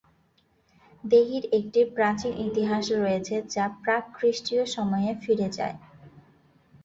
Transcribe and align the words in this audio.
দেহির 1.03 1.43
একটি 1.59 1.81
প্রাচীন 1.95 2.33
ইতিহাস 2.47 2.85
রয়েছে 2.97 3.35
যা 3.53 3.65
প্রাক-খ্রীষ্টীয় 3.81 4.63
সময়ে 4.75 5.11
ফিরে 5.23 5.47
যায়। 5.57 5.77